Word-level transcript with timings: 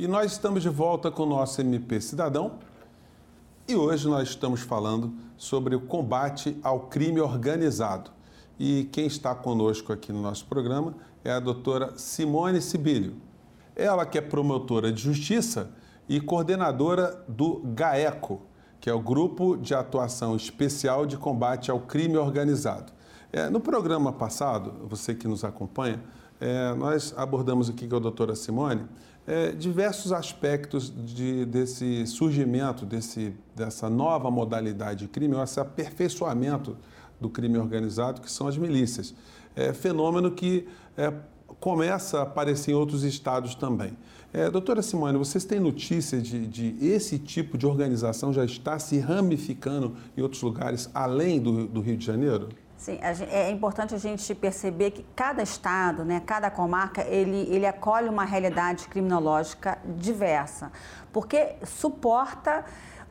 E 0.00 0.08
nós 0.08 0.32
estamos 0.32 0.62
de 0.62 0.68
volta 0.70 1.10
com 1.10 1.24
o 1.24 1.26
nosso 1.26 1.60
MP 1.60 2.00
Cidadão. 2.00 2.52
E 3.68 3.76
hoje 3.76 4.08
nós 4.08 4.30
estamos 4.30 4.62
falando 4.62 5.12
sobre 5.36 5.76
o 5.76 5.80
combate 5.82 6.56
ao 6.62 6.86
crime 6.86 7.20
organizado. 7.20 8.10
E 8.58 8.88
quem 8.92 9.06
está 9.06 9.34
conosco 9.34 9.92
aqui 9.92 10.10
no 10.10 10.22
nosso 10.22 10.46
programa 10.46 10.94
é 11.22 11.30
a 11.30 11.38
doutora 11.38 11.92
Simone 11.98 12.62
Sibílio. 12.62 13.16
Ela 13.76 14.06
que 14.06 14.16
é 14.16 14.22
promotora 14.22 14.90
de 14.90 15.02
justiça 15.02 15.68
e 16.08 16.18
coordenadora 16.18 17.22
do 17.28 17.60
GAECO, 17.62 18.40
que 18.80 18.88
é 18.88 18.94
o 18.94 19.00
Grupo 19.00 19.54
de 19.54 19.74
Atuação 19.74 20.34
Especial 20.34 21.04
de 21.04 21.18
Combate 21.18 21.70
ao 21.70 21.78
Crime 21.78 22.16
Organizado. 22.16 22.90
É, 23.30 23.50
no 23.50 23.60
programa 23.60 24.14
passado, 24.14 24.88
você 24.88 25.14
que 25.14 25.28
nos 25.28 25.44
acompanha, 25.44 26.02
é, 26.40 26.72
nós 26.72 27.12
abordamos 27.18 27.68
aqui 27.68 27.86
com 27.86 27.96
a 27.96 28.00
doutora 28.00 28.34
Simone 28.34 28.86
é, 29.30 29.52
diversos 29.52 30.12
aspectos 30.12 30.92
de, 30.92 31.44
desse 31.44 32.04
surgimento, 32.04 32.84
desse, 32.84 33.32
dessa 33.54 33.88
nova 33.88 34.28
modalidade 34.28 35.06
de 35.06 35.08
crime, 35.08 35.36
esse 35.40 35.60
aperfeiçoamento 35.60 36.76
do 37.20 37.30
crime 37.30 37.56
organizado, 37.56 38.20
que 38.20 38.28
são 38.30 38.48
as 38.48 38.56
milícias. 38.56 39.14
É, 39.54 39.72
fenômeno 39.72 40.32
que 40.32 40.66
é, 40.98 41.12
começa 41.60 42.18
a 42.18 42.22
aparecer 42.22 42.72
em 42.72 42.74
outros 42.74 43.04
estados 43.04 43.54
também. 43.54 43.96
É, 44.32 44.50
doutora 44.50 44.82
Simone, 44.82 45.16
vocês 45.16 45.44
têm 45.44 45.60
notícia 45.60 46.20
de, 46.20 46.48
de, 46.48 46.76
esse 46.84 47.16
tipo 47.16 47.56
de 47.56 47.66
organização 47.66 48.32
já 48.32 48.44
está 48.44 48.80
se 48.80 48.98
ramificando 48.98 49.94
em 50.16 50.22
outros 50.22 50.42
lugares 50.42 50.90
além 50.92 51.38
do, 51.38 51.68
do 51.68 51.80
Rio 51.80 51.96
de 51.96 52.04
Janeiro? 52.04 52.48
Sim, 52.80 52.98
é 53.30 53.50
importante 53.50 53.94
a 53.94 53.98
gente 53.98 54.34
perceber 54.34 54.92
que 54.92 55.04
cada 55.14 55.42
estado, 55.42 56.02
né, 56.02 56.22
cada 56.24 56.50
comarca, 56.50 57.02
ele, 57.02 57.46
ele 57.54 57.66
acolhe 57.66 58.08
uma 58.08 58.24
realidade 58.24 58.88
criminológica 58.88 59.76
diversa, 59.84 60.72
porque 61.12 61.56
suporta 61.66 62.64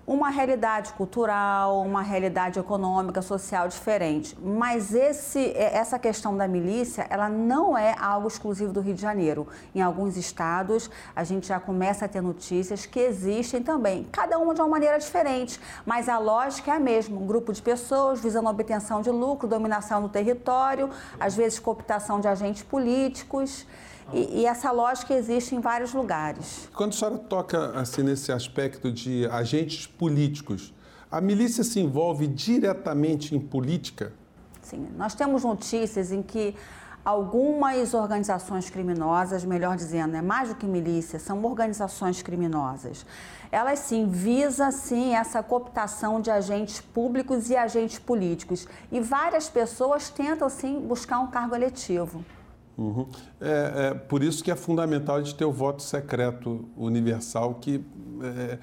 uma 0.09 0.31
realidade 0.31 0.91
cultural, 0.93 1.83
uma 1.83 2.01
realidade 2.01 2.57
econômica, 2.57 3.21
social 3.21 3.67
diferente. 3.67 4.35
Mas 4.41 4.91
esse, 4.91 5.51
é, 5.51 5.77
essa 5.77 5.99
questão 5.99 6.35
da 6.35 6.47
milícia, 6.47 7.05
ela 7.11 7.29
não 7.29 7.77
é 7.77 7.95
algo 7.99 8.27
exclusivo 8.27 8.73
do 8.73 8.81
Rio 8.81 8.95
de 8.95 9.01
Janeiro. 9.03 9.47
Em 9.75 9.83
alguns 9.83 10.17
estados, 10.17 10.89
a 11.15 11.23
gente 11.23 11.49
já 11.49 11.59
começa 11.59 12.05
a 12.05 12.07
ter 12.07 12.21
notícias 12.21 12.87
que 12.87 12.99
existem 12.99 13.61
também, 13.61 14.07
cada 14.11 14.39
uma 14.39 14.55
de 14.55 14.61
uma 14.61 14.69
maneira 14.69 14.97
diferente, 14.97 15.61
mas 15.85 16.09
a 16.09 16.17
lógica 16.17 16.71
é 16.71 16.77
a 16.77 16.79
mesma. 16.79 17.15
Um 17.15 17.27
grupo 17.27 17.53
de 17.53 17.61
pessoas 17.61 18.19
visando 18.19 18.47
a 18.47 18.51
obtenção 18.51 19.03
de 19.03 19.11
lucro, 19.11 19.47
dominação 19.47 20.01
do 20.01 20.09
território, 20.09 20.89
às 21.19 21.35
vezes 21.35 21.59
cooptação 21.59 22.19
de 22.19 22.27
agentes 22.27 22.63
políticos. 22.63 23.63
E, 24.13 24.41
e, 24.41 24.45
essa 24.45 24.71
lógica 24.71 25.13
existe 25.13 25.55
em 25.55 25.59
vários 25.59 25.93
lugares. 25.93 26.69
Quando 26.73 26.93
a 26.93 26.95
senhora 26.95 27.17
toca 27.17 27.79
assim, 27.79 28.03
nesse 28.03 28.31
aspecto 28.31 28.91
de 28.91 29.27
agentes 29.27 29.85
políticos, 29.85 30.73
a 31.11 31.19
milícia 31.19 31.63
se 31.63 31.79
envolve 31.79 32.27
diretamente 32.27 33.35
em 33.35 33.39
política? 33.39 34.13
Sim, 34.61 34.87
nós 34.95 35.15
temos 35.15 35.43
notícias 35.43 36.11
em 36.11 36.21
que 36.21 36.55
algumas 37.03 37.93
organizações 37.93 38.69
criminosas, 38.69 39.43
melhor 39.43 39.75
dizendo, 39.75 40.15
é 40.15 40.21
mais 40.21 40.49
do 40.49 40.55
que 40.55 40.65
milícia, 40.65 41.17
são 41.17 41.43
organizações 41.43 42.21
criminosas. 42.21 43.05
Elas 43.51 43.79
sim 43.79 44.07
visam 44.07 44.71
sim 44.71 45.15
essa 45.15 45.41
cooptação 45.41 46.21
de 46.21 46.29
agentes 46.29 46.81
públicos 46.81 47.49
e 47.49 47.55
agentes 47.55 47.97
políticos. 47.97 48.67
E 48.91 48.99
várias 48.99 49.49
pessoas 49.49 50.09
tentam 50.09 50.49
sim 50.49 50.79
buscar 50.79 51.19
um 51.19 51.27
cargo 51.27 51.55
eletivo. 51.55 52.23
Uhum. 52.79 53.05
É, 53.41 53.89
é, 53.89 53.93
por 53.93 54.23
isso 54.23 54.41
que 54.41 54.49
é 54.49 54.55
fundamental 54.55 55.17
a 55.17 55.21
gente 55.21 55.35
ter 55.35 55.43
o 55.43 55.51
voto 55.51 55.83
secreto 55.83 56.63
universal, 56.77 57.55
que 57.55 57.81
é, 58.23 58.57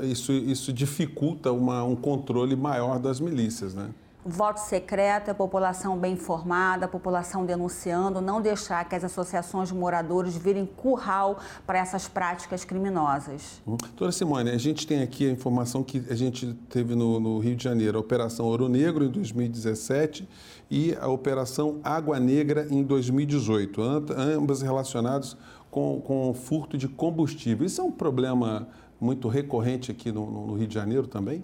é, 0.00 0.06
isso, 0.06 0.32
isso 0.32 0.72
dificulta 0.72 1.50
uma, 1.50 1.82
um 1.82 1.96
controle 1.96 2.54
maior 2.54 3.00
das 3.00 3.18
milícias, 3.18 3.74
né? 3.74 3.90
Voto 4.24 4.58
secreto, 4.58 5.30
a 5.30 5.34
população 5.34 5.98
bem 5.98 6.12
informada, 6.12 6.86
a 6.86 6.88
população 6.88 7.44
denunciando, 7.44 8.20
não 8.20 8.40
deixar 8.40 8.88
que 8.88 8.94
as 8.94 9.02
associações 9.02 9.68
de 9.68 9.74
moradores 9.74 10.36
virem 10.36 10.64
curral 10.64 11.38
para 11.66 11.78
essas 11.78 12.06
práticas 12.06 12.64
criminosas. 12.64 13.60
Uhum. 13.66 13.76
Doutora 13.76 14.12
Simone, 14.12 14.50
a 14.50 14.58
gente 14.58 14.86
tem 14.86 15.02
aqui 15.02 15.28
a 15.28 15.30
informação 15.30 15.82
que 15.82 16.04
a 16.08 16.14
gente 16.14 16.54
teve 16.68 16.94
no, 16.94 17.18
no, 17.18 17.38
Rio 17.38 17.56
de 17.56 17.64
Janeiro, 17.64 17.98
a 17.98 18.00
Operação 18.00 18.46
Ouro 18.46 18.68
Negro 18.68 19.04
em 19.04 19.10
2017 19.10 20.28
e 20.70 20.94
a 21.00 21.08
Operação 21.08 21.80
Água 21.82 22.20
Negra 22.20 22.66
em 22.70 22.82
2018, 22.82 23.82
ambas 24.16 24.62
relacionadas 24.62 25.36
com, 25.70 26.00
com 26.00 26.32
furto 26.32 26.78
de 26.78 26.86
combustível. 26.86 27.66
Isso 27.66 27.80
é 27.80 27.84
um 27.84 27.90
problema 27.90 28.68
muito 29.00 29.26
recorrente 29.26 29.90
aqui 29.90 30.12
no, 30.12 30.46
no 30.46 30.54
Rio 30.54 30.68
de 30.68 30.74
Janeiro 30.74 31.08
também? 31.08 31.42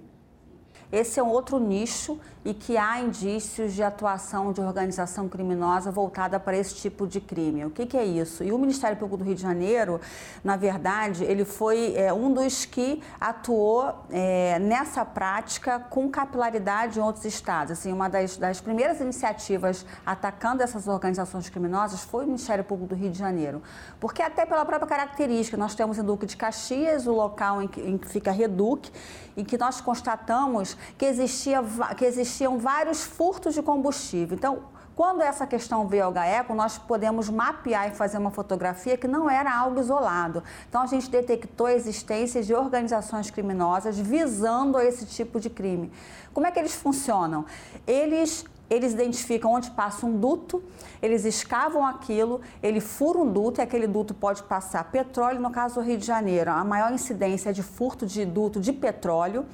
Esse 0.91 1.21
é 1.21 1.23
um 1.23 1.29
outro 1.29 1.59
nicho 1.59 2.19
e 2.49 2.55
que 2.55 2.79
há 2.79 2.99
indícios 2.99 3.75
de 3.75 3.83
atuação 3.83 4.55
de 4.55 4.61
organização 4.63 5.29
criminosa 5.29 5.91
voltada 5.91 6.41
para 6.41 6.57
esse 6.57 6.75
tipo 6.77 7.07
de 7.07 7.21
crime. 7.21 7.67
O 7.67 7.71
que, 7.71 7.85
que 7.85 7.95
é 7.95 8.05
isso? 8.05 8.43
E 8.43 8.51
o 8.51 8.59
Ministério 8.59 8.97
Público 8.97 9.19
do 9.19 9.25
Rio 9.25 9.35
de 9.35 9.43
Janeiro, 9.43 10.01
na 10.43 10.57
verdade, 10.57 11.25
ele 11.25 11.45
foi 11.45 11.95
é, 11.95 12.11
um 12.11 12.33
dos 12.33 12.65
que 12.65 13.03
atuou 13.21 13.95
é, 14.11 14.59
nessa 14.61 15.05
prática 15.05 15.79
com 15.79 16.09
capilaridade 16.09 16.99
em 16.99 17.03
outros 17.03 17.27
estados. 17.27 17.73
Assim, 17.73 17.93
uma 17.93 18.09
das, 18.09 18.39
das 18.39 18.59
primeiras 18.59 18.99
iniciativas 18.99 19.85
atacando 20.07 20.63
essas 20.63 20.89
organizações 20.89 21.51
criminosas 21.51 22.03
foi 22.03 22.25
o 22.25 22.27
Ministério 22.27 22.65
Público 22.65 22.95
do 22.95 22.99
Rio 22.99 23.11
de 23.11 23.19
Janeiro. 23.19 23.63
Porque 24.01 24.23
até 24.23 24.47
pela 24.47 24.65
própria 24.65 24.89
característica, 24.89 25.59
nós 25.59 25.75
temos 25.75 25.99
em 25.99 26.03
Duque 26.03 26.25
de 26.25 26.37
Caxias, 26.37 27.07
o 27.07 27.13
local 27.13 27.61
em 27.61 27.69
que, 27.69 27.81
em 27.83 27.99
que 27.99 28.09
fica 28.09 28.31
Reduc, 28.31 28.91
em 29.37 29.45
que 29.45 29.59
nós 29.59 29.83
constatamos 29.83 30.78
que, 30.97 31.05
existia, 31.05 31.63
que 31.97 32.05
existiam 32.05 32.59
vários 32.59 33.03
furtos 33.03 33.55
de 33.55 33.63
combustível. 33.63 34.37
Então, 34.37 34.63
quando 34.99 35.21
essa 35.21 35.47
questão 35.47 35.87
veio 35.87 36.07
ao 36.07 36.13
GAECO, 36.13 36.55
nós 36.55 36.77
podemos 36.77 37.31
mapear 37.31 37.89
e 37.89 37.95
fazer 37.95 38.19
uma 38.19 38.33
fotografia 38.33 38.97
que 38.97 39.07
não 39.07 39.31
era 39.31 39.57
algo 39.57 39.79
isolado. 39.79 40.43
Então, 40.69 40.83
a 40.83 40.87
gente 40.87 41.09
detectou 41.09 41.69
a 41.69 41.73
existência 41.73 42.43
de 42.43 42.53
organizações 42.53 43.31
criminosas 43.31 43.97
visando 43.97 44.81
esse 44.81 45.07
tipo 45.07 45.39
de 45.39 45.49
crime. 45.49 45.93
Como 46.35 46.47
é 46.47 46.51
que 46.51 46.59
eles 46.59 46.75
funcionam? 46.75 47.45
Eles 47.87 48.45
eles 48.71 48.93
identificam 48.93 49.53
onde 49.53 49.71
passa 49.71 50.05
um 50.05 50.19
duto, 50.19 50.63
eles 51.01 51.25
escavam 51.25 51.87
aquilo, 51.87 52.41
ele 52.63 52.81
fura 52.81 53.19
um 53.19 53.31
duto 53.31 53.61
e 53.61 53.63
aquele 53.63 53.87
duto 53.87 54.13
pode 54.13 54.43
passar 54.43 54.85
petróleo. 54.85 55.41
No 55.41 55.51
caso 55.51 55.77
do 55.77 55.81
Rio 55.81 55.97
de 55.97 56.05
Janeiro, 56.05 56.51
a 56.51 56.65
maior 56.65 56.93
incidência 56.93 57.51
é 57.51 57.53
de 57.53 57.63
furto 57.63 58.07
de 58.07 58.25
duto 58.25 58.61
de 58.61 58.73
petróleo. 58.73 59.47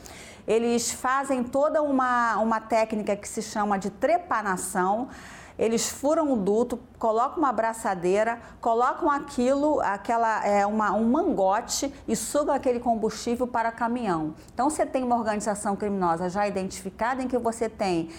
Eles 0.47 0.91
fazem 0.91 1.43
toda 1.43 1.83
uma, 1.83 2.37
uma 2.39 2.61
técnica 2.61 3.17
que 3.17 3.29
se 3.29 3.41
chama 3.41 3.79
de 3.79 3.89
trepanação. 3.89 5.09
Eles 5.57 5.89
furam 5.89 6.33
o 6.33 6.37
duto, 6.37 6.81
colocam 6.99 7.39
uma 7.39 7.53
braçadeira, 7.53 8.41
colocam 8.61 9.09
aquilo, 9.09 9.81
aquela 9.81 10.45
é, 10.45 10.67
uma, 10.67 10.91
um 10.93 11.09
mangote 11.09 11.95
e 12.09 12.17
sugam 12.17 12.53
aquele 12.53 12.81
combustível 12.81 13.47
para 13.47 13.71
caminhão. 13.71 14.35
Então 14.53 14.69
você 14.69 14.85
tem 14.85 15.05
uma 15.05 15.17
organização 15.17 15.77
criminosa 15.77 16.29
já 16.29 16.49
identificada 16.49 17.23
em 17.23 17.29
que 17.29 17.39
você 17.39 17.69
tem 17.69 18.11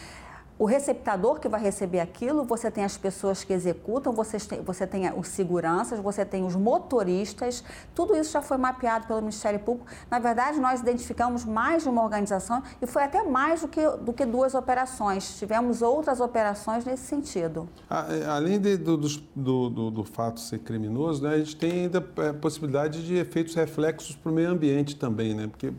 o 0.58 0.66
receptador 0.66 1.40
que 1.40 1.50
vai 1.50 1.62
receber 1.62 2.00
aquilo, 2.00 2.44
você 2.46 2.72
tem 2.72 2.84
as 2.84 2.98
pessoas 2.98 3.44
que 3.44 3.52
executam, 3.52 4.14
você 4.14 4.38
tem, 4.38 4.62
você 4.62 4.88
tem 4.88 5.12
os 5.14 5.28
seguranças, 5.28 6.00
você 6.00 6.24
tem 6.24 6.46
os 6.46 6.56
motoristas, 6.56 7.64
tudo 7.94 8.16
isso 8.16 8.32
já 8.32 8.42
foi 8.42 8.58
mapeado 8.58 9.06
pelo 9.06 9.20
Ministério 9.20 9.60
Público. 9.60 9.88
Na 10.10 10.18
verdade, 10.18 10.60
nós 10.60 10.80
identificamos 10.80 11.44
mais 11.44 11.84
de 11.84 11.90
uma 11.90 12.02
organização 12.02 12.64
e 12.82 12.88
foi 12.88 13.04
até 13.04 13.24
mais 13.24 13.62
do 13.62 13.68
que, 13.68 13.86
do 13.98 14.14
que 14.14 14.26
duas 14.26 14.56
operações. 14.56 15.38
Tivemos 15.38 15.82
outras 15.82 16.22
operações 16.22 16.86
nesse 16.86 17.04
sentido. 17.04 17.68
É, 17.90 18.26
além 18.26 18.60
de, 18.60 18.78
do, 18.78 18.98
do, 18.98 19.70
do, 19.70 19.92
do, 19.92 20.04
fato 20.06 20.40
ser 20.40 20.60
criminoso, 20.60 21.24
né, 21.24 21.36
a 21.36 21.38
gente 21.38 21.56
tem 21.58 21.72
ainda 21.72 22.06
a 22.18 22.24
é, 22.24 22.34
possibilidade 22.34 23.06
de 23.06 23.16
efeitos 23.16 23.56
reflexos 23.56 24.16
para 24.16 24.32
o 24.32 24.36
meio 24.36 24.50
ambiente 24.50 24.96
também, 24.96 25.34
né? 25.34 25.48
Porque 25.48 25.74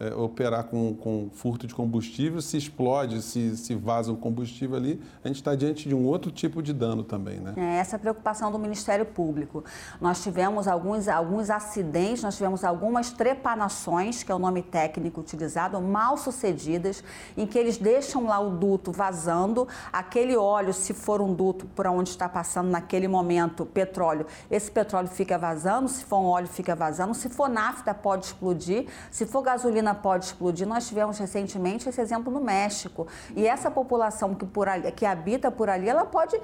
é, 0.00 0.14
operar 0.14 0.64
com, 0.64 0.94
com, 0.94 1.30
furto 1.32 1.66
de 1.66 1.74
combustível, 1.74 2.40
se 2.40 2.56
explode, 2.56 3.22
se, 3.22 3.56
se 3.56 3.74
vaza 3.74 4.12
um 4.12 4.16
combustível 4.16 4.76
ali, 4.76 5.00
a 5.22 5.28
gente 5.28 5.36
está 5.36 5.54
diante 5.54 5.88
de 5.88 5.94
um 5.94 6.04
outro 6.04 6.30
tipo 6.30 6.62
de 6.62 6.72
dano 6.72 7.02
também, 7.02 7.38
né? 7.38 7.54
É 7.56 7.78
essa 7.78 7.94
é 7.94 7.96
a 7.96 8.00
preocupação 8.00 8.50
do 8.50 8.58
Ministério 8.58 9.06
Público. 9.06 9.64
Nós 10.00 10.22
tivemos 10.22 10.66
alguns, 10.66 11.08
alguns 11.08 11.50
acidentes, 11.50 12.22
nós 12.22 12.36
tivemos 12.36 12.64
algumas 12.64 13.10
trepanações, 13.10 14.22
que 14.22 14.30
é 14.30 14.34
o 14.34 14.38
nome 14.38 14.62
técnico 14.62 15.20
utilizado, 15.20 15.80
mal 15.80 16.16
sucedidas, 16.16 17.02
em 17.36 17.46
que 17.46 17.58
eles 17.58 17.78
deixam 17.78 18.26
lá 18.26 18.38
o 18.40 18.50
duto 18.50 18.92
vazando, 18.92 19.66
aquele 19.92 20.36
óleo, 20.36 20.72
se 20.72 20.92
for 20.92 21.20
um 21.20 21.32
duto 21.32 21.66
por 21.66 21.86
onde 21.86 22.10
está 22.10 22.28
passando 22.28 22.68
naquele 22.68 23.08
momento 23.08 23.64
petróleo, 23.64 24.26
esse 24.50 24.70
petróleo 24.70 25.08
fica 25.08 25.38
vazando, 25.38 25.88
se 25.88 26.04
for 26.04 26.18
um 26.18 26.26
óleo 26.26 26.48
fica 26.48 26.74
vazando, 26.74 27.14
se 27.14 27.28
for 27.28 27.48
nafta 27.48 27.94
pode 27.94 28.26
explodir, 28.26 28.86
se 29.10 29.26
for 29.26 29.42
gasolina 29.42 29.93
pode 29.94 30.26
explodir. 30.26 30.66
Nós 30.66 30.86
tivemos 30.88 31.18
recentemente 31.18 31.88
esse 31.88 32.00
exemplo 32.00 32.32
no 32.32 32.40
México. 32.40 33.06
E 33.34 33.46
essa 33.46 33.70
população 33.70 34.34
que, 34.34 34.46
por 34.46 34.68
ali, 34.68 34.90
que 34.92 35.06
habita 35.06 35.50
por 35.50 35.70
ali, 35.70 35.88
ela 35.88 36.04
pode 36.04 36.38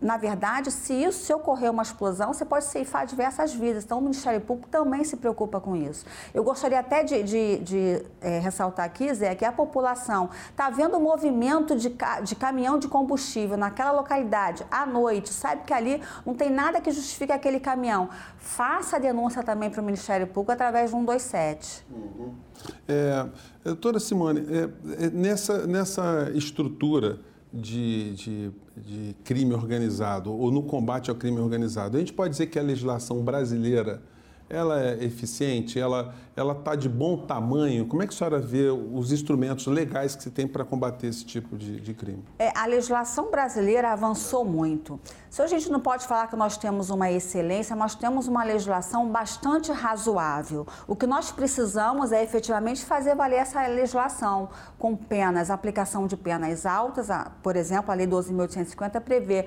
na 0.00 0.16
verdade, 0.16 0.70
se 0.70 0.92
isso 0.92 1.24
se 1.24 1.34
ocorrer 1.34 1.70
uma 1.70 1.82
explosão, 1.82 2.32
você 2.32 2.44
pode 2.44 2.66
ceifar 2.66 3.04
diversas 3.04 3.52
vidas. 3.52 3.84
Então, 3.84 3.98
o 3.98 4.02
Ministério 4.02 4.40
Público 4.40 4.68
também 4.68 5.02
se 5.02 5.16
preocupa 5.16 5.60
com 5.60 5.74
isso. 5.74 6.06
Eu 6.32 6.44
gostaria 6.44 6.78
até 6.78 7.02
de, 7.02 7.22
de, 7.22 7.58
de 7.58 8.06
é, 8.20 8.38
ressaltar 8.38 8.86
aqui, 8.86 9.12
Zé, 9.12 9.34
que 9.34 9.44
a 9.44 9.50
população 9.50 10.30
está 10.50 10.70
vendo 10.70 10.96
um 10.96 11.00
movimento 11.00 11.74
de, 11.74 11.92
de 12.22 12.36
caminhão 12.36 12.78
de 12.78 12.86
combustível 12.86 13.56
naquela 13.56 13.90
localidade 13.90 14.64
à 14.70 14.86
noite, 14.86 15.32
sabe 15.32 15.62
que 15.64 15.72
ali 15.72 16.00
não 16.24 16.34
tem 16.34 16.50
nada 16.50 16.80
que 16.80 16.90
justifique 16.92 17.32
aquele 17.32 17.58
caminhão. 17.58 18.08
Faça 18.36 18.96
a 18.96 18.98
denúncia 18.98 19.42
também 19.42 19.68
para 19.68 19.80
o 19.80 19.84
Ministério 19.84 20.26
Público 20.28 20.52
através 20.52 20.90
do 20.90 20.96
127. 20.96 21.84
Uhum. 21.90 22.34
É, 22.86 23.26
doutora 23.64 23.98
Simone, 24.00 24.46
é, 24.48 25.04
é, 25.04 25.10
nessa, 25.10 25.66
nessa 25.66 26.30
estrutura 26.34 27.20
de, 27.52 28.14
de, 28.14 28.50
de, 28.76 29.16
crime 29.24 29.54
organizado 29.54 30.32
ou 30.32 30.50
no 30.50 30.62
combate 30.62 31.10
ao 31.10 31.16
crime 31.16 31.38
organizado, 31.38 31.96
a 31.96 32.00
gente 32.00 32.12
pode 32.12 32.30
dizer 32.30 32.46
que 32.46 32.58
a 32.58 32.62
legislação 32.62 33.22
brasileira 33.22 34.02
ela 34.50 34.82
é 34.82 35.04
eficiente, 35.04 35.78
ela 35.78 36.14
está 36.36 36.74
de 36.74 36.88
bom 36.88 37.18
tamanho. 37.18 37.86
Como 37.86 38.02
é 38.02 38.06
que 38.06 38.14
a 38.14 38.16
senhora 38.16 38.38
vê 38.38 38.70
os 38.70 39.12
instrumentos 39.12 39.66
legais 39.66 40.16
que 40.16 40.22
se 40.22 40.30
tem 40.30 40.46
para 40.46 40.64
combater 40.64 41.08
esse 41.08 41.24
tipo 41.24 41.56
de, 41.56 41.80
de 41.80 41.94
crime? 41.94 42.24
É, 42.38 42.56
a 42.56 42.66
legislação 42.66 43.30
brasileira 43.30 43.92
avançou 43.92 44.44
muito. 44.44 44.98
Se 45.28 45.42
a 45.42 45.46
gente 45.46 45.70
não 45.70 45.80
pode 45.80 46.06
falar 46.06 46.28
que 46.28 46.36
nós 46.36 46.56
temos 46.56 46.88
uma 46.90 47.10
excelência, 47.10 47.76
nós 47.76 47.94
temos 47.94 48.26
uma 48.28 48.42
legislação 48.42 49.08
bastante 49.10 49.70
razoável. 49.70 50.66
O 50.86 50.96
que 50.96 51.06
nós 51.06 51.30
precisamos 51.30 52.12
é 52.12 52.22
efetivamente 52.22 52.84
fazer 52.84 53.14
valer 53.14 53.36
essa 53.36 53.66
legislação 53.66 54.48
com 54.78 54.96
penas, 54.96 55.50
aplicação 55.50 56.06
de 56.06 56.16
penas 56.16 56.64
altas. 56.64 57.08
Por 57.42 57.56
exemplo, 57.56 57.90
a 57.92 57.94
Lei 57.94 58.06
12.850 58.06 59.00
prevê 59.00 59.46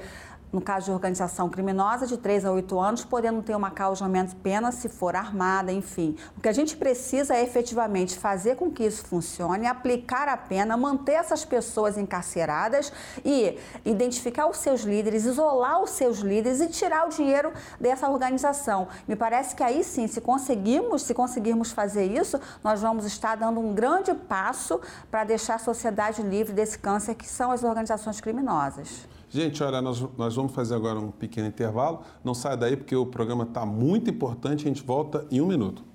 no 0.52 0.60
caso 0.60 0.86
de 0.86 0.92
organização 0.92 1.50
criminosa, 1.50 2.06
de 2.06 2.18
3 2.18 2.46
a 2.46 2.52
8 2.52 2.80
anos, 2.80 3.06
podendo 3.06 3.42
ter 3.42 3.56
uma 3.56 3.72
causa 3.72 4.08
de 4.08 4.36
pena 4.36 4.72
se 4.72 4.90
for 4.90 5.16
armada, 5.16 5.72
enfim. 5.72 6.16
O 6.38 6.42
que 6.42 6.50
a 6.50 6.54
gente 6.54 6.76
precisa 6.76 7.36
é 7.36 7.44
efetivamente 7.44 8.18
fazer 8.18 8.56
com 8.56 8.70
que 8.70 8.84
isso 8.84 9.06
funcione, 9.06 9.68
aplicar 9.68 10.28
a 10.28 10.36
pena, 10.36 10.76
manter 10.76 11.14
essas 11.14 11.46
pessoas 11.46 11.98
encarceradas 11.98 12.92
e 13.24 13.58
identificar 13.86 14.48
os 14.48 14.58
seus 14.58 14.82
líderes, 14.82 15.26
isolar 15.26 15.82
os 15.82 15.92
seus 15.92 16.20
líderes 16.20 16.60
e 16.60 16.68
tirar 16.68 17.06
o 17.06 17.10
dinheiro 17.10 17.54
dessa 17.80 18.10
organização. 18.10 18.88
Me 19.08 19.16
parece 19.16 19.56
que 19.56 19.64
aí 19.64 19.84
sim, 19.84 20.08
se 20.08 20.20
conseguirmos, 20.20 21.04
se 21.04 21.14
conseguirmos 21.14 21.72
fazer 21.72 22.06
isso, 22.06 22.40
nós 22.64 22.82
vamos 22.82 23.06
estar 23.06 23.36
dando 23.36 23.60
um 23.60 23.74
grande 23.74 24.14
passo 24.14 24.82
para 25.10 25.24
deixar 25.24 25.56
a 25.56 25.60
sociedade 25.60 26.22
livre 26.22 26.54
desse 26.54 26.78
câncer 26.78 27.16
que 27.16 27.28
são 27.28 27.52
as 27.52 27.64
organizações 27.64 28.20
criminosas. 28.20 29.08
Gente, 29.34 29.64
olha, 29.64 29.82
nós, 29.82 30.04
nós 30.18 30.36
vamos 30.36 30.52
fazer 30.52 30.76
agora 30.76 31.00
um 31.00 31.10
pequeno 31.10 31.48
intervalo. 31.48 32.02
Não 32.22 32.34
saia 32.34 32.58
daí 32.58 32.76
porque 32.76 32.94
o 32.94 33.06
programa 33.06 33.46
está 33.46 33.66
muito 33.66 34.10
importante. 34.10 34.66
A 34.66 34.68
gente 34.68 34.84
volta 34.84 35.26
em 35.32 35.40
um 35.40 35.48
minuto. 35.48 35.86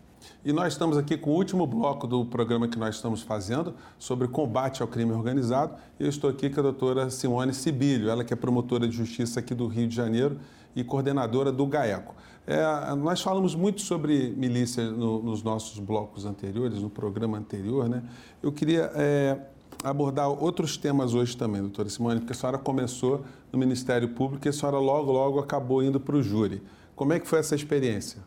E 0.42 0.54
nós 0.54 0.72
estamos 0.72 0.96
aqui 0.96 1.18
com 1.18 1.30
o 1.30 1.34
último 1.34 1.66
bloco 1.66 2.06
do 2.06 2.24
programa 2.24 2.66
que 2.66 2.78
nós 2.78 2.94
estamos 2.94 3.20
fazendo 3.20 3.74
sobre 3.98 4.26
combate 4.26 4.80
ao 4.80 4.88
crime 4.88 5.12
organizado. 5.12 5.74
Eu 6.00 6.08
estou 6.08 6.30
aqui 6.30 6.48
com 6.48 6.60
a 6.60 6.62
doutora 6.62 7.10
Simone 7.10 7.52
Sibilho, 7.52 8.08
ela 8.08 8.24
que 8.24 8.32
é 8.32 8.36
promotora 8.36 8.88
de 8.88 8.96
justiça 8.96 9.40
aqui 9.40 9.54
do 9.54 9.66
Rio 9.66 9.86
de 9.86 9.94
Janeiro 9.94 10.38
e 10.74 10.82
coordenadora 10.82 11.52
do 11.52 11.66
GAECO. 11.66 12.14
É, 12.46 12.94
nós 12.94 13.20
falamos 13.20 13.54
muito 13.54 13.82
sobre 13.82 14.30
milícia 14.30 14.90
no, 14.90 15.22
nos 15.22 15.42
nossos 15.42 15.78
blocos 15.78 16.24
anteriores, 16.24 16.80
no 16.80 16.88
programa 16.88 17.36
anterior, 17.36 17.86
né? 17.86 18.02
Eu 18.42 18.50
queria 18.50 18.90
é, 18.94 19.38
abordar 19.82 20.28
outros 20.28 20.76
temas 20.76 21.14
hoje 21.14 21.36
também, 21.36 21.60
doutora 21.60 21.88
Simone, 21.88 22.20
porque 22.20 22.32
a 22.32 22.36
senhora 22.36 22.58
começou 22.58 23.24
no 23.52 23.58
Ministério 23.58 24.08
Público 24.08 24.46
e 24.46 24.50
a 24.50 24.52
senhora 24.52 24.78
logo, 24.78 25.12
logo 25.12 25.38
acabou 25.38 25.82
indo 25.82 26.00
para 26.00 26.16
o 26.16 26.22
júri. 26.22 26.62
Como 26.94 27.12
é 27.12 27.20
que 27.20 27.26
foi 27.26 27.38
essa 27.38 27.54
experiência? 27.54 28.20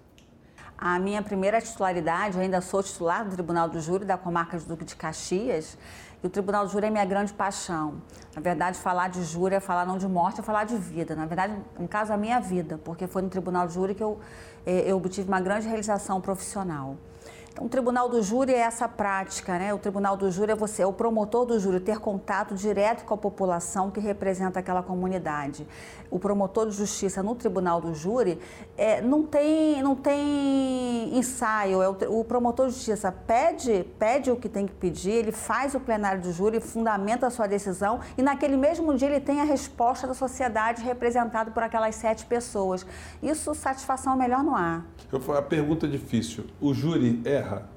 A 0.78 0.98
minha 0.98 1.22
primeira 1.22 1.60
titularidade, 1.60 2.40
ainda 2.40 2.62
sou 2.62 2.82
titular 2.82 3.26
do 3.26 3.32
Tribunal 3.32 3.68
do 3.68 3.82
Júri 3.82 4.06
da 4.06 4.18
comarca 4.18 4.58
de 4.58 4.66
Duque 4.66 4.86
de 4.86 4.96
Caxias, 4.96 5.78
e 6.24 6.28
o 6.28 6.30
Tribunal 6.30 6.66
do 6.66 6.72
Júri 6.72 6.86
é 6.86 6.90
minha 6.90 7.04
grande 7.04 7.34
paixão. 7.34 8.02
Na 8.36 8.42
verdade, 8.42 8.78
falar 8.78 9.10
de 9.10 9.24
júri 9.24 9.56
é 9.56 9.60
falar 9.60 9.86
não 9.86 9.98
de 9.98 10.08
morte, 10.08 10.40
é 10.40 10.44
falar 10.44 10.66
de 10.66 10.78
vida. 10.78 11.16
Na 11.16 11.26
verdade, 11.26 11.54
no 11.78 11.88
caso, 11.88 12.14
a 12.14 12.18
minha 12.18 12.40
vida, 12.40 12.78
porque 12.84 13.08
foi 13.08 13.22
no 13.22 13.30
Tribunal 13.30 13.68
do 13.68 13.74
Júri 13.74 13.96
que 13.96 14.04
eu, 14.04 14.20
eh, 14.66 14.90
eu 14.90 14.98
obtive 14.98 15.28
uma 15.28 15.42
grande 15.42 15.68
realização 15.68 16.22
profissional. 16.22 16.98
Então, 17.60 17.68
o 17.68 17.70
tribunal 17.70 18.08
do 18.08 18.24
júri 18.24 18.54
é 18.54 18.60
essa 18.60 18.88
prática, 18.88 19.60
né? 19.60 19.74
O 19.74 19.78
tribunal 19.78 20.16
do 20.16 20.32
júri 20.32 20.54
é 20.54 20.56
você, 20.56 20.84
é 20.84 20.88
o 20.88 20.94
promotor 20.94 21.46
do 21.46 21.60
júri, 21.60 21.82
ter 21.82 22.00
contato 22.00 22.56
direto 22.56 23.04
com 23.04 23.14
a 23.14 23.18
população 23.18 23.92
que 23.92 24.00
representa 24.00 24.60
aquela 24.60 24.82
comunidade. 24.82 25.68
O 26.10 26.18
promotor 26.18 26.70
de 26.70 26.76
justiça 26.78 27.22
no 27.22 27.36
tribunal 27.36 27.82
do 27.82 27.94
júri 27.94 28.40
é, 28.78 29.02
não, 29.02 29.24
tem, 29.24 29.84
não 29.84 29.94
tem 29.94 31.18
ensaio. 31.18 31.82
É 31.82 31.90
o, 31.90 32.20
o, 32.20 32.24
promotor 32.24 32.68
de 32.68 32.76
justiça 32.76 33.12
pede, 33.12 33.86
pede 34.00 34.32
o 34.32 34.38
que 34.38 34.48
tem 34.48 34.66
que 34.66 34.74
pedir, 34.74 35.12
ele 35.12 35.34
faz 35.34 35.76
o 35.76 35.82
plenário 35.82 36.22
do 36.22 36.32
júri, 36.32 36.62
fundamenta 36.62 37.28
a 37.28 37.30
sua 37.30 37.46
decisão 37.46 38.00
e 38.18 38.22
naquele 38.22 38.56
mesmo 38.56 38.96
dia 38.96 39.10
ele 39.10 39.20
tem 39.20 39.42
a 39.42 39.44
resposta 39.44 40.08
da 40.08 40.14
sociedade 40.14 40.82
representada 40.82 41.52
por 41.52 41.62
aquelas 41.62 41.96
sete 41.96 42.26
pessoas. 42.26 42.86
Isso, 43.22 43.54
satisfação 43.54 44.16
melhor 44.16 44.44
não 44.44 44.56
há. 44.56 44.82
Eu, 45.12 45.36
a 45.36 45.42
pergunta 45.42 45.86
é 45.86 45.90
difícil. 45.90 46.46
O 46.62 46.74
júri 46.74 47.22
erra? 47.50 47.70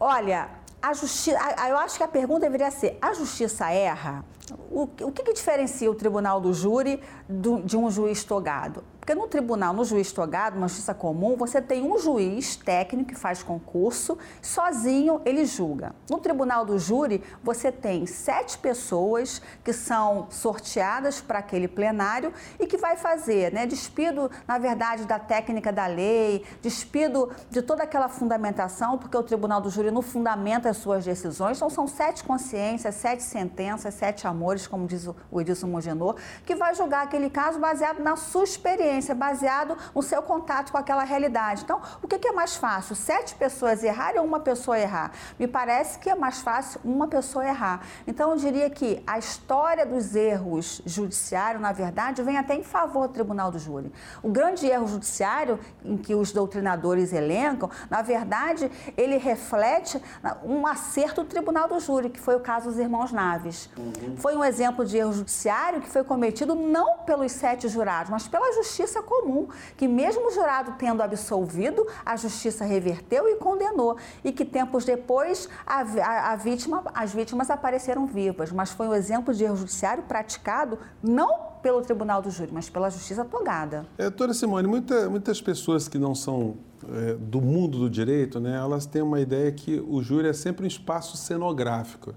Olha, 0.00 0.48
a 0.82 0.92
justiça, 0.92 1.38
eu 1.68 1.76
acho 1.78 1.96
que 1.96 2.02
a 2.02 2.08
pergunta 2.08 2.40
deveria 2.40 2.70
ser: 2.70 2.98
a 3.00 3.12
justiça 3.14 3.70
erra? 3.70 4.24
O, 4.70 4.82
o 4.82 5.12
que, 5.12 5.22
que 5.22 5.32
diferencia 5.32 5.90
o 5.90 5.94
tribunal 5.94 6.40
do 6.40 6.52
júri 6.52 7.00
do, 7.28 7.62
de 7.62 7.76
um 7.76 7.90
juiz 7.90 8.24
togado? 8.24 8.82
Porque 9.08 9.18
no 9.18 9.26
tribunal, 9.26 9.72
no 9.72 9.86
juiz 9.86 10.12
togado, 10.12 10.58
uma 10.58 10.68
justiça 10.68 10.92
comum, 10.92 11.34
você 11.34 11.62
tem 11.62 11.82
um 11.82 11.98
juiz 11.98 12.56
técnico 12.56 13.08
que 13.08 13.14
faz 13.14 13.42
concurso, 13.42 14.18
sozinho 14.42 15.22
ele 15.24 15.46
julga. 15.46 15.94
No 16.10 16.18
tribunal 16.18 16.66
do 16.66 16.78
júri, 16.78 17.24
você 17.42 17.72
tem 17.72 18.04
sete 18.04 18.58
pessoas 18.58 19.40
que 19.64 19.72
são 19.72 20.26
sorteadas 20.28 21.22
para 21.22 21.38
aquele 21.38 21.66
plenário 21.66 22.34
e 22.60 22.66
que 22.66 22.76
vai 22.76 22.98
fazer, 22.98 23.50
né, 23.50 23.66
despido, 23.66 24.30
na 24.46 24.58
verdade, 24.58 25.06
da 25.06 25.18
técnica 25.18 25.72
da 25.72 25.86
lei, 25.86 26.44
despido 26.60 27.30
de 27.48 27.62
toda 27.62 27.84
aquela 27.84 28.10
fundamentação, 28.10 28.98
porque 28.98 29.16
o 29.16 29.22
tribunal 29.22 29.58
do 29.62 29.70
júri 29.70 29.90
não 29.90 30.02
fundamenta 30.02 30.68
as 30.68 30.76
suas 30.76 31.02
decisões. 31.02 31.56
Então, 31.56 31.70
são 31.70 31.88
sete 31.88 32.22
consciências, 32.24 32.94
sete 32.94 33.22
sentenças, 33.22 33.94
sete 33.94 34.26
amores, 34.26 34.37
como 34.68 34.86
diz 34.86 35.06
o 35.30 35.40
Edilson 35.40 35.66
Mogenor, 35.66 36.16
que 36.44 36.54
vai 36.54 36.74
julgar 36.74 37.04
aquele 37.04 37.30
caso 37.30 37.58
baseado 37.58 38.00
na 38.00 38.16
sua 38.16 38.44
experiência 38.44 38.68
experiência, 38.68 39.14
baseado 39.14 39.76
no 39.94 40.02
seu 40.02 40.22
contato 40.22 40.70
com 40.70 40.78
aquela 40.78 41.04
realidade. 41.04 41.62
Então, 41.64 41.80
o 42.02 42.08
que 42.08 42.28
é 42.28 42.32
mais 42.32 42.56
fácil? 42.56 42.94
Sete 42.94 43.34
pessoas 43.34 43.82
errarem 43.82 44.20
ou 44.20 44.26
uma 44.26 44.40
pessoa 44.40 44.78
errar? 44.78 45.12
Me 45.38 45.46
parece 45.46 45.98
que 45.98 46.10
é 46.10 46.14
mais 46.14 46.40
fácil 46.40 46.80
uma 46.84 47.08
pessoa 47.08 47.46
errar. 47.46 47.80
Então, 48.06 48.32
eu 48.32 48.36
diria 48.36 48.68
que 48.70 49.02
a 49.06 49.18
história 49.18 49.86
dos 49.86 50.14
erros 50.14 50.82
judiciários, 50.84 51.60
na 51.60 51.72
verdade, 51.72 52.22
vem 52.22 52.36
até 52.36 52.54
em 52.54 52.62
favor 52.62 53.08
do 53.08 53.14
tribunal 53.14 53.50
do 53.50 53.58
júri. 53.58 53.92
O 54.22 54.30
grande 54.30 54.66
erro 54.66 54.86
judiciário, 54.86 55.58
em 55.84 55.96
que 55.96 56.14
os 56.14 56.32
doutrinadores 56.32 57.12
elencam, 57.12 57.70
na 57.88 58.02
verdade, 58.02 58.70
ele 58.96 59.16
reflete 59.16 60.02
um 60.44 60.66
acerto 60.66 61.22
do 61.22 61.28
tribunal 61.28 61.68
do 61.68 61.80
júri, 61.80 62.10
que 62.10 62.20
foi 62.20 62.36
o 62.36 62.40
caso 62.40 62.68
dos 62.68 62.78
irmãos 62.78 63.12
Naves. 63.12 63.70
Uhum. 63.76 64.16
Foi 64.28 64.36
um 64.36 64.44
exemplo 64.44 64.84
de 64.84 64.98
erro 64.98 65.10
judiciário 65.10 65.80
que 65.80 65.88
foi 65.88 66.04
cometido 66.04 66.54
não 66.54 66.98
pelos 66.98 67.32
sete 67.32 67.66
jurados, 67.66 68.10
mas 68.10 68.28
pela 68.28 68.52
justiça 68.56 69.02
comum, 69.02 69.48
que 69.74 69.88
mesmo 69.88 70.28
o 70.28 70.30
jurado 70.30 70.74
tendo 70.78 71.02
absolvido, 71.02 71.86
a 72.04 72.14
justiça 72.14 72.62
reverteu 72.62 73.26
e 73.26 73.36
condenou, 73.36 73.96
e 74.22 74.30
que 74.30 74.44
tempos 74.44 74.84
depois 74.84 75.48
a, 75.66 75.80
a, 75.80 76.32
a 76.32 76.36
vítima, 76.36 76.84
as 76.92 77.14
vítimas 77.14 77.48
apareceram 77.48 78.04
vivas. 78.04 78.52
Mas 78.52 78.70
foi 78.70 78.86
um 78.86 78.94
exemplo 78.94 79.32
de 79.32 79.44
erro 79.44 79.56
judiciário 79.56 80.02
praticado 80.02 80.78
não 81.02 81.54
pelo 81.62 81.80
tribunal 81.80 82.20
do 82.20 82.30
júri, 82.30 82.50
mas 82.52 82.68
pela 82.68 82.90
justiça 82.90 83.24
togada. 83.24 83.86
É, 83.96 84.02
doutora 84.10 84.34
Simone, 84.34 84.68
muita, 84.68 85.08
muitas 85.08 85.40
pessoas 85.40 85.88
que 85.88 85.96
não 85.96 86.14
são 86.14 86.58
é, 86.86 87.14
do 87.14 87.40
mundo 87.40 87.78
do 87.78 87.88
direito, 87.88 88.38
né, 88.38 88.58
elas 88.58 88.84
têm 88.84 89.00
uma 89.00 89.20
ideia 89.20 89.50
que 89.50 89.80
o 89.80 90.02
júri 90.02 90.28
é 90.28 90.34
sempre 90.34 90.64
um 90.64 90.68
espaço 90.68 91.16
cenográfico, 91.16 92.14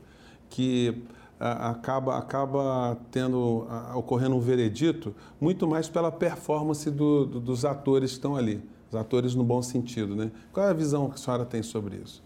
que 0.50 1.08
acaba, 1.42 2.18
acaba 2.18 2.98
tendo, 3.10 3.66
ocorrendo 3.96 4.36
um 4.36 4.40
veredito 4.40 5.16
muito 5.40 5.68
mais 5.68 5.90
pela 5.90 6.12
performance 6.12 6.90
do, 6.92 7.26
do, 7.26 7.40
dos 7.40 7.66
atores 7.66 8.12
que 8.12 8.18
estão 8.18 8.36
ali, 8.36 8.64
os 8.90 8.96
atores 8.96 9.34
no 9.34 9.44
bom 9.44 9.62
sentido. 9.62 10.16
Né? 10.16 10.32
Qual 10.54 10.66
é 10.66 10.70
a 10.70 10.74
visão 10.74 11.10
que 11.10 11.16
a 11.16 11.18
senhora 11.18 11.44
tem 11.44 11.64
sobre 11.64 11.98
isso? 11.98 12.24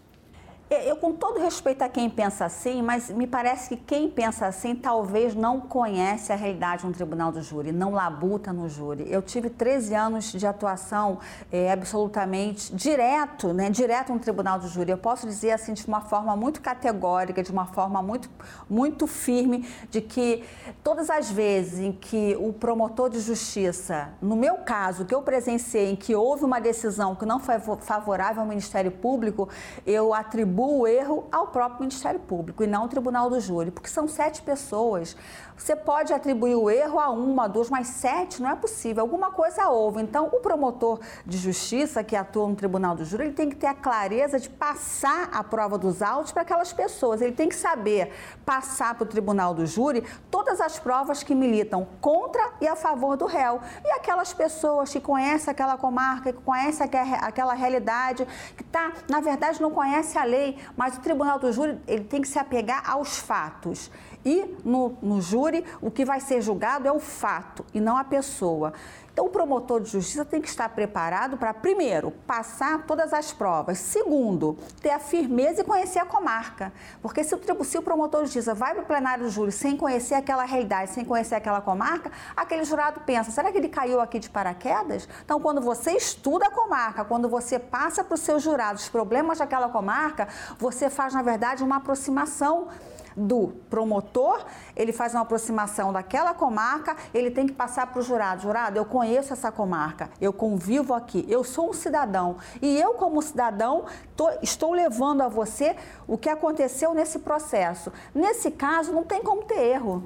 Eu, 0.68 0.96
com 0.96 1.12
todo 1.12 1.38
respeito 1.38 1.82
a 1.82 1.88
quem 1.88 2.10
pensa 2.10 2.44
assim, 2.44 2.82
mas 2.82 3.08
me 3.08 3.24
parece 3.24 3.68
que 3.68 3.76
quem 3.76 4.10
pensa 4.10 4.46
assim 4.46 4.74
talvez 4.74 5.32
não 5.32 5.60
conhece 5.60 6.32
a 6.32 6.36
realidade 6.36 6.84
no 6.84 6.92
tribunal 6.92 7.30
do 7.30 7.40
júri, 7.40 7.70
não 7.70 7.92
labuta 7.92 8.52
no 8.52 8.68
júri. 8.68 9.06
Eu 9.08 9.22
tive 9.22 9.48
13 9.48 9.94
anos 9.94 10.32
de 10.32 10.44
atuação 10.44 11.20
é, 11.52 11.70
absolutamente 11.70 12.74
direto, 12.74 13.52
né, 13.52 13.70
direto 13.70 14.12
no 14.12 14.18
tribunal 14.18 14.58
do 14.58 14.66
júri. 14.66 14.90
Eu 14.90 14.98
posso 14.98 15.24
dizer 15.28 15.52
assim 15.52 15.72
de 15.72 15.86
uma 15.86 16.00
forma 16.00 16.34
muito 16.34 16.60
categórica, 16.60 17.44
de 17.44 17.52
uma 17.52 17.66
forma 17.66 18.02
muito, 18.02 18.28
muito 18.68 19.06
firme, 19.06 19.68
de 19.88 20.00
que 20.00 20.42
todas 20.82 21.10
as 21.10 21.30
vezes 21.30 21.78
em 21.78 21.92
que 21.92 22.36
o 22.40 22.52
promotor 22.52 23.08
de 23.08 23.20
justiça, 23.20 24.08
no 24.20 24.34
meu 24.34 24.56
caso, 24.56 25.04
que 25.04 25.14
eu 25.14 25.22
presenciei, 25.22 25.92
em 25.92 25.96
que 25.96 26.12
houve 26.12 26.44
uma 26.44 26.60
decisão 26.60 27.14
que 27.14 27.24
não 27.24 27.38
foi 27.38 27.60
favorável 27.60 28.42
ao 28.42 28.48
Ministério 28.48 28.90
Público, 28.90 29.48
eu 29.86 30.12
atribuo 30.12 30.55
o 30.64 30.86
erro 30.86 31.26
ao 31.30 31.48
próprio 31.48 31.80
Ministério 31.80 32.20
Público 32.20 32.62
e 32.62 32.66
não 32.66 32.82
ao 32.82 32.88
Tribunal 32.88 33.28
do 33.28 33.40
Júri, 33.40 33.70
porque 33.70 33.88
são 33.88 34.06
sete 34.06 34.42
pessoas. 34.42 35.16
Você 35.56 35.74
pode 35.74 36.12
atribuir 36.12 36.54
o 36.54 36.68
erro 36.68 37.00
a 37.00 37.10
uma, 37.10 37.44
a 37.44 37.48
duas, 37.48 37.70
mas 37.70 37.86
sete 37.86 38.42
não 38.42 38.50
é 38.50 38.54
possível. 38.54 39.02
Alguma 39.02 39.30
coisa 39.30 39.68
houve. 39.68 40.02
Então, 40.02 40.26
o 40.26 40.40
promotor 40.40 41.00
de 41.24 41.38
justiça 41.38 42.04
que 42.04 42.14
atua 42.14 42.46
no 42.46 42.54
Tribunal 42.54 42.94
do 42.94 43.04
Júri, 43.04 43.24
ele 43.24 43.32
tem 43.32 43.48
que 43.48 43.56
ter 43.56 43.66
a 43.66 43.74
clareza 43.74 44.38
de 44.38 44.50
passar 44.50 45.30
a 45.32 45.42
prova 45.42 45.78
dos 45.78 46.02
autos 46.02 46.30
para 46.30 46.42
aquelas 46.42 46.72
pessoas. 46.74 47.22
Ele 47.22 47.32
tem 47.32 47.48
que 47.48 47.56
saber 47.56 48.12
passar 48.44 48.94
para 48.94 49.04
o 49.04 49.06
Tribunal 49.06 49.54
do 49.54 49.64
Júri 49.64 50.04
todas 50.30 50.60
as 50.60 50.78
provas 50.78 51.22
que 51.22 51.34
militam 51.34 51.88
contra 52.02 52.52
e 52.60 52.68
a 52.68 52.76
favor 52.76 53.16
do 53.16 53.24
réu. 53.24 53.58
E 53.82 53.90
aquelas 53.92 54.34
pessoas 54.34 54.90
que 54.92 55.00
conhecem 55.00 55.50
aquela 55.50 55.78
comarca, 55.78 56.34
que 56.34 56.42
conhecem 56.42 56.86
aquela 57.22 57.54
realidade, 57.54 58.26
que 58.56 58.62
tá, 58.62 58.92
na 59.08 59.20
verdade, 59.20 59.60
não 59.62 59.70
conhece 59.70 60.18
a 60.18 60.24
lei, 60.24 60.45
mas 60.76 60.96
o 60.96 61.00
Tribunal 61.00 61.38
do 61.38 61.52
Júri 61.52 61.78
ele 61.86 62.04
tem 62.04 62.20
que 62.20 62.28
se 62.28 62.38
apegar 62.38 62.88
aos 62.88 63.18
fatos. 63.18 63.90
E 64.26 64.56
no, 64.64 64.96
no 65.00 65.20
júri, 65.20 65.64
o 65.80 65.88
que 65.88 66.04
vai 66.04 66.18
ser 66.18 66.42
julgado 66.42 66.88
é 66.88 66.90
o 66.90 66.98
fato 66.98 67.64
e 67.72 67.80
não 67.80 67.96
a 67.96 68.02
pessoa. 68.02 68.72
Então, 69.12 69.24
o 69.24 69.30
promotor 69.30 69.80
de 69.80 69.88
justiça 69.88 70.26
tem 70.26 70.42
que 70.42 70.48
estar 70.48 70.68
preparado 70.68 71.38
para, 71.38 71.54
primeiro, 71.54 72.10
passar 72.26 72.82
todas 72.86 73.14
as 73.14 73.32
provas. 73.32 73.78
Segundo, 73.78 74.58
ter 74.82 74.90
a 74.90 74.98
firmeza 74.98 75.62
e 75.62 75.64
conhecer 75.64 76.00
a 76.00 76.04
comarca. 76.04 76.70
Porque 77.00 77.24
se 77.24 77.34
o, 77.34 77.64
se 77.64 77.78
o 77.78 77.82
promotor 77.82 78.22
de 78.22 78.26
justiça 78.26 78.52
vai 78.52 78.74
para 78.74 78.82
o 78.82 78.86
plenário 78.86 79.24
do 79.24 79.30
júri 79.30 79.52
sem 79.52 79.74
conhecer 79.74 80.16
aquela 80.16 80.44
realidade, 80.44 80.90
sem 80.90 81.02
conhecer 81.02 81.36
aquela 81.36 81.62
comarca, 81.62 82.10
aquele 82.36 82.64
jurado 82.64 83.00
pensa: 83.06 83.30
será 83.30 83.50
que 83.50 83.56
ele 83.56 83.68
caiu 83.68 84.00
aqui 84.00 84.18
de 84.18 84.28
paraquedas? 84.28 85.08
Então, 85.24 85.40
quando 85.40 85.62
você 85.62 85.92
estuda 85.92 86.48
a 86.48 86.50
comarca, 86.50 87.02
quando 87.02 87.26
você 87.26 87.58
passa 87.58 88.04
para 88.04 88.16
os 88.16 88.20
seus 88.20 88.42
jurados 88.42 88.82
os 88.82 88.88
problemas 88.90 89.38
daquela 89.38 89.70
comarca, 89.70 90.28
você 90.58 90.90
faz, 90.90 91.14
na 91.14 91.22
verdade, 91.22 91.64
uma 91.64 91.76
aproximação 91.76 92.68
do 93.16 93.54
promotor, 93.70 94.44
ele 94.76 94.92
faz 94.92 95.14
uma 95.14 95.22
aproximação 95.22 95.92
daquela 95.92 96.34
comarca, 96.34 96.96
ele 97.14 97.30
tem 97.30 97.46
que 97.46 97.52
passar 97.52 97.86
para 97.86 98.00
o 98.00 98.02
jurado. 98.02 98.42
Jurado, 98.42 98.76
eu 98.76 98.84
conheço 98.84 99.32
essa 99.32 99.50
comarca, 99.50 100.10
eu 100.20 100.32
convivo 100.32 100.92
aqui, 100.92 101.24
eu 101.28 101.42
sou 101.42 101.70
um 101.70 101.72
cidadão. 101.72 102.36
E 102.60 102.78
eu, 102.78 102.94
como 102.94 103.22
cidadão, 103.22 103.84
tô, 104.14 104.28
estou 104.42 104.72
levando 104.72 105.22
a 105.22 105.28
você 105.28 105.76
o 106.06 106.18
que 106.18 106.28
aconteceu 106.28 106.92
nesse 106.92 107.20
processo. 107.20 107.90
Nesse 108.14 108.50
caso, 108.50 108.92
não 108.92 109.02
tem 109.02 109.22
como 109.22 109.44
ter 109.44 109.60
erro. 109.60 110.02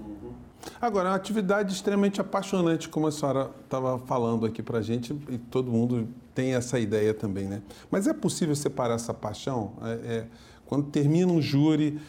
Agora, 0.81 1.09
é 1.09 1.11
uma 1.13 1.17
atividade 1.17 1.73
extremamente 1.73 2.21
apaixonante, 2.21 2.89
como 2.89 3.07
a 3.07 3.13
senhora 3.13 3.51
estava 3.65 3.99
falando 4.01 4.45
aqui 4.45 4.63
para 4.63 4.79
a 4.79 4.83
gente, 4.83 5.19
e 5.29 5.39
todo 5.39 5.71
mundo 5.71 6.09
tem 6.35 6.55
essa 6.55 6.79
ideia 6.79 7.15
também, 7.15 7.47
né? 7.47 7.63
Mas 7.91 8.07
é 8.07 8.13
possível 8.13 8.55
separar 8.55 8.95
essa 8.95 9.15
paixão? 9.15 9.73
É, 9.83 9.89
é, 9.89 10.27
quando 10.67 10.87
termina 10.91 11.33
um 11.33 11.41
júri, 11.43 12.01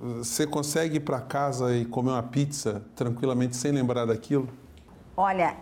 você 0.00 0.46
consegue 0.46 0.96
ir 0.96 1.00
para 1.00 1.20
casa 1.20 1.74
e 1.76 1.84
comer 1.84 2.10
uma 2.10 2.22
pizza 2.22 2.82
tranquilamente 2.94 3.56
sem 3.56 3.72
lembrar 3.72 4.06
daquilo? 4.06 4.48
Olha, 5.16 5.56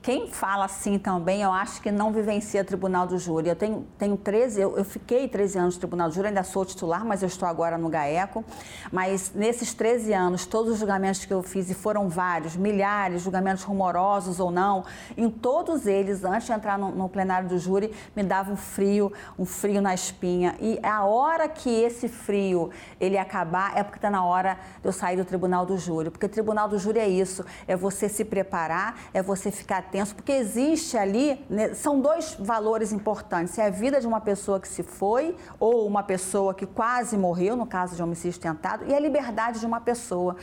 quem 0.00 0.28
fala 0.28 0.64
assim 0.64 0.98
também, 0.98 1.42
eu 1.42 1.52
acho 1.52 1.82
que 1.82 1.90
não 1.90 2.12
vivencia 2.12 2.64
tribunal 2.64 3.06
do 3.06 3.18
júri. 3.18 3.48
Eu 3.48 3.56
tenho, 3.56 3.86
tenho 3.98 4.16
13, 4.16 4.60
eu, 4.60 4.76
eu 4.76 4.84
fiquei 4.84 5.26
13 5.26 5.58
anos 5.58 5.74
no 5.74 5.80
tribunal 5.80 6.08
do 6.08 6.14
júri, 6.14 6.28
ainda 6.28 6.42
sou 6.44 6.64
titular, 6.64 7.04
mas 7.04 7.22
eu 7.22 7.26
estou 7.26 7.48
agora 7.48 7.76
no 7.76 7.88
GAECO. 7.88 8.44
Mas 8.92 9.32
nesses 9.34 9.74
13 9.74 10.12
anos, 10.12 10.46
todos 10.46 10.74
os 10.74 10.78
julgamentos 10.78 11.24
que 11.24 11.32
eu 11.32 11.42
fiz, 11.42 11.68
e 11.68 11.74
foram 11.74 12.08
vários, 12.08 12.56
milhares, 12.56 13.22
julgamentos 13.22 13.64
rumorosos 13.64 14.38
ou 14.38 14.50
não, 14.50 14.84
em 15.16 15.28
todos 15.28 15.86
eles, 15.86 16.24
antes 16.24 16.46
de 16.46 16.52
entrar 16.52 16.78
no, 16.78 16.90
no 16.90 17.08
plenário 17.08 17.48
do 17.48 17.58
júri, 17.58 17.92
me 18.14 18.22
dava 18.22 18.52
um 18.52 18.56
frio, 18.56 19.12
um 19.38 19.44
frio 19.44 19.82
na 19.82 19.94
espinha. 19.94 20.54
E 20.60 20.78
a 20.82 21.04
hora 21.04 21.48
que 21.48 21.70
esse 21.70 22.08
frio 22.08 22.70
ele 23.00 23.18
acabar, 23.18 23.76
é 23.76 23.82
porque 23.82 23.98
está 23.98 24.10
na 24.10 24.24
hora 24.24 24.58
de 24.80 24.88
eu 24.88 24.92
sair 24.92 25.16
do 25.16 25.24
tribunal 25.24 25.66
do 25.66 25.76
júri. 25.76 26.10
Porque 26.10 26.28
tribunal 26.28 26.68
do 26.68 26.78
júri 26.78 27.00
é 27.00 27.08
isso, 27.08 27.44
é 27.66 27.76
você 27.76 28.08
se 28.08 28.24
preparar, 28.24 28.96
é 29.12 29.22
você 29.22 29.50
ficar 29.50 29.87
tenso, 29.90 30.14
porque 30.14 30.32
existe 30.32 30.96
ali, 30.96 31.44
né, 31.50 31.74
são 31.74 32.00
dois 32.00 32.36
valores 32.38 32.92
importantes. 32.92 33.58
É 33.58 33.66
a 33.66 33.70
vida 33.70 34.00
de 34.00 34.06
uma 34.06 34.20
pessoa 34.20 34.60
que 34.60 34.68
se 34.68 34.82
foi, 34.82 35.36
ou 35.58 35.86
uma 35.86 36.02
pessoa 36.02 36.54
que 36.54 36.66
quase 36.66 37.16
morreu, 37.16 37.56
no 37.56 37.66
caso 37.66 37.96
de 37.96 38.02
homicídio 38.02 38.40
tentado, 38.40 38.84
e 38.86 38.94
a 38.94 39.00
liberdade 39.00 39.60
de 39.60 39.66
uma 39.66 39.80
pessoa. 39.80 40.36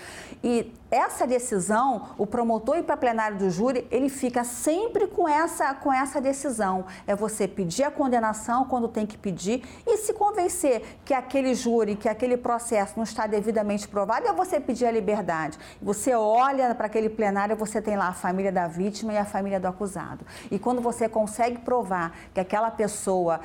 E 0.43 0.73
essa 0.95 1.27
decisão, 1.27 2.09
o 2.17 2.25
promotor 2.25 2.77
ir 2.77 2.83
para 2.83 2.95
plenário 2.95 3.37
do 3.37 3.49
júri, 3.49 3.85
ele 3.91 4.09
fica 4.09 4.43
sempre 4.43 5.07
com 5.07 5.27
essa, 5.27 5.73
com 5.73 5.91
essa 5.91 6.21
decisão. 6.21 6.85
É 7.05 7.15
você 7.15 7.47
pedir 7.47 7.83
a 7.83 7.91
condenação 7.91 8.65
quando 8.65 8.87
tem 8.87 9.05
que 9.05 9.17
pedir 9.17 9.63
e 9.85 9.97
se 9.97 10.13
convencer 10.13 10.99
que 11.03 11.13
aquele 11.13 11.53
júri, 11.53 11.95
que 11.95 12.07
aquele 12.07 12.37
processo 12.37 12.93
não 12.95 13.03
está 13.03 13.27
devidamente 13.27 13.87
provado, 13.87 14.27
é 14.27 14.33
você 14.33 14.59
pedir 14.59 14.85
a 14.85 14.91
liberdade. 14.91 15.57
Você 15.81 16.15
olha 16.15 16.73
para 16.73 16.87
aquele 16.87 17.09
plenário, 17.09 17.55
você 17.55 17.81
tem 17.81 17.97
lá 17.97 18.07
a 18.07 18.13
família 18.13 18.51
da 18.51 18.67
vítima 18.67 19.13
e 19.13 19.17
a 19.17 19.25
família 19.25 19.59
do 19.59 19.67
acusado. 19.67 20.25
E 20.49 20.57
quando 20.57 20.81
você 20.81 21.09
consegue 21.09 21.59
provar 21.59 22.15
que 22.33 22.39
aquela 22.39 22.71
pessoa 22.71 23.41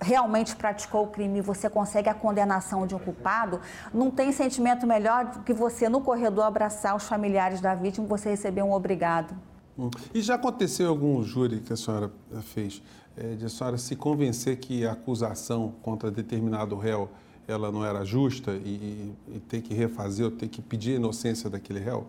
realmente 0.00 0.54
praticou 0.56 1.04
o 1.04 1.06
crime 1.08 1.38
e 1.38 1.42
você 1.42 1.68
consegue 1.68 2.08
a 2.08 2.14
condenação 2.14 2.86
de 2.86 2.94
um 2.94 2.98
culpado, 2.98 3.60
não 3.92 4.10
tem 4.10 4.32
sentimento 4.32 4.86
melhor 4.86 5.26
do 5.26 5.40
que 5.40 5.52
você, 5.52 5.88
no 5.88 6.00
corredor, 6.00 6.44
abraçar 6.44 6.94
os 6.96 7.04
familiares 7.04 7.60
da 7.60 7.74
vítima 7.74 8.06
e 8.06 8.08
você 8.08 8.30
receber 8.30 8.62
um 8.62 8.72
obrigado. 8.72 9.34
Hum. 9.78 9.90
E 10.12 10.20
já 10.20 10.34
aconteceu 10.34 10.88
algum 10.88 11.22
júri 11.22 11.60
que 11.60 11.72
a 11.72 11.76
senhora 11.76 12.10
fez, 12.42 12.82
é, 13.16 13.34
de 13.34 13.46
a 13.46 13.48
senhora 13.48 13.78
se 13.78 13.94
convencer 13.94 14.56
que 14.56 14.86
a 14.86 14.92
acusação 14.92 15.74
contra 15.82 16.10
determinado 16.10 16.76
réu 16.76 17.08
ela 17.48 17.72
não 17.72 17.82
era 17.82 18.04
justa 18.04 18.52
e, 18.52 19.14
e 19.26 19.40
ter 19.40 19.62
que 19.62 19.72
refazer 19.72 20.26
ou 20.26 20.30
ter 20.30 20.48
que 20.48 20.60
pedir 20.60 20.92
a 20.92 20.96
inocência 20.96 21.48
daquele 21.48 21.80
réu? 21.80 22.06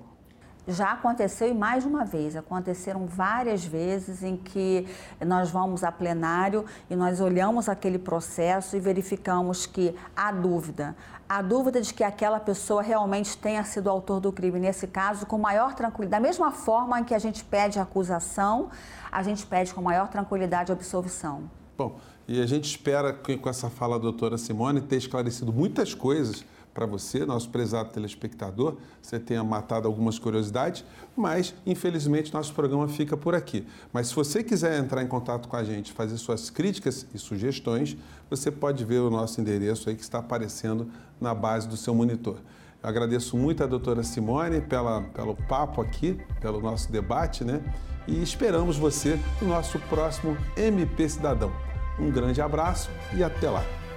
Já 0.68 0.92
aconteceu 0.92 1.50
e 1.50 1.54
mais 1.54 1.84
de 1.84 1.90
uma 1.90 2.06
vez, 2.06 2.36
aconteceram 2.36 3.08
várias 3.08 3.66
vezes 3.66 4.22
em 4.22 4.38
que 4.38 4.88
nós 5.26 5.50
vamos 5.50 5.84
a 5.84 5.92
plenário 5.92 6.66
e 6.90 6.96
nós 6.96 7.20
olhamos 7.20 7.68
aquele 7.68 7.98
processo 7.98 8.78
e 8.78 8.80
verificamos 8.80 9.66
que 9.66 9.96
há 10.16 10.32
dúvida. 10.32 10.96
Há 11.28 11.42
dúvida 11.42 11.82
de 11.82 11.94
que 11.94 12.04
aquela 12.04 12.40
pessoa 12.40 12.82
realmente 12.82 13.38
tenha 13.38 13.64
sido 13.64 13.90
autor 13.90 14.20
do 14.20 14.32
crime. 14.32 14.60
Nesse 14.60 14.88
caso, 14.88 15.26
com 15.26 15.38
maior 15.38 15.74
tranquilidade. 15.74 16.22
Da 16.22 16.28
mesma 16.28 16.52
forma 16.52 17.00
em 17.00 17.04
que 17.04 17.14
a 17.14 17.20
gente 17.20 17.44
pede 17.44 17.80
acusação, 17.80 18.70
a 19.12 19.24
gente 19.24 19.46
pede 19.46 19.74
com 19.74 19.82
maior 19.82 20.08
tranquilidade 20.08 20.72
a 20.72 20.76
absolvição. 20.76 21.50
Bom, 21.78 21.98
e 22.28 22.42
a 22.42 22.46
gente 22.46 22.66
espera 22.66 23.14
que 23.14 23.38
com 23.38 23.50
essa 23.50 23.70
fala 23.70 23.98
da 23.98 24.04
doutora 24.04 24.38
Simone 24.38 24.82
ter 24.82 24.98
esclarecido 24.98 25.54
muitas 25.54 25.94
coisas 25.94 26.44
para 26.80 26.86
você, 26.86 27.26
nosso 27.26 27.50
prezado 27.50 27.90
telespectador, 27.90 28.78
você 29.02 29.20
tenha 29.20 29.44
matado 29.44 29.86
algumas 29.86 30.18
curiosidades, 30.18 30.86
mas 31.14 31.54
infelizmente 31.66 32.34
nosso 32.34 32.54
programa 32.54 32.88
fica 32.88 33.18
por 33.18 33.36
aqui. 33.36 33.68
Mas 33.92 34.08
se 34.08 34.16
você 34.16 34.42
quiser 34.42 34.80
entrar 34.80 35.04
em 35.04 35.08
contato 35.08 35.50
com 35.50 35.58
a 35.58 35.64
gente, 35.66 35.92
fazer 35.92 36.18
suas 36.18 36.50
críticas 36.50 37.06
e 37.14 37.18
sugestões, 37.18 37.98
você 38.30 38.50
pode 38.50 38.86
ver 38.86 39.00
o 39.00 39.10
nosso 39.10 39.42
endereço 39.42 39.90
aí 39.90 39.96
que 39.96 40.02
está 40.02 40.20
aparecendo 40.20 40.90
na 41.20 41.36
base 41.36 41.68
do 41.68 41.76
seu 41.76 41.94
monitor. 41.94 42.38
Eu 42.82 42.90
agradeço 42.90 43.36
muito 43.36 43.62
a 43.62 43.68
doutora 43.68 44.02
Simone 44.02 44.62
pela, 44.62 45.02
pelo 45.02 45.36
papo 45.36 45.82
aqui, 45.82 46.18
pelo 46.40 46.62
nosso 46.62 46.90
debate, 46.90 47.44
né? 47.44 47.62
E 48.08 48.24
esperamos 48.24 48.78
você 48.78 49.20
no 49.42 49.50
nosso 49.50 49.78
próximo 49.90 50.38
MP 50.56 51.10
Cidadão. 51.10 51.52
Um 52.00 52.10
grande 52.10 52.42
abraço 52.42 52.90
e 53.14 53.22
até 53.22 53.50
lá! 53.50 53.89